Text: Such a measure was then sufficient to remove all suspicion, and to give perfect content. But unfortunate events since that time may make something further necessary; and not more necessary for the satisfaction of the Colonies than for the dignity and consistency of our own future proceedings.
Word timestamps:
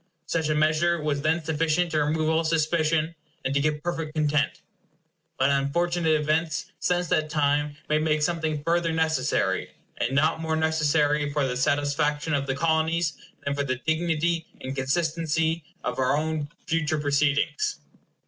Such 0.25 0.49
a 0.49 0.55
measure 0.55 0.99
was 0.99 1.21
then 1.21 1.43
sufficient 1.43 1.91
to 1.91 2.03
remove 2.03 2.27
all 2.27 2.43
suspicion, 2.43 3.13
and 3.45 3.53
to 3.53 3.59
give 3.59 3.83
perfect 3.83 4.15
content. 4.15 4.59
But 5.37 5.51
unfortunate 5.51 6.19
events 6.19 6.71
since 6.79 7.07
that 7.09 7.29
time 7.29 7.77
may 7.87 7.99
make 7.99 8.23
something 8.23 8.63
further 8.63 8.91
necessary; 8.93 9.75
and 9.97 10.15
not 10.15 10.41
more 10.41 10.55
necessary 10.55 11.31
for 11.31 11.45
the 11.47 11.55
satisfaction 11.55 12.33
of 12.33 12.47
the 12.47 12.55
Colonies 12.55 13.13
than 13.45 13.53
for 13.53 13.63
the 13.63 13.75
dignity 13.75 14.47
and 14.59 14.75
consistency 14.75 15.65
of 15.83 15.99
our 15.99 16.17
own 16.17 16.49
future 16.65 16.97
proceedings. 16.97 17.77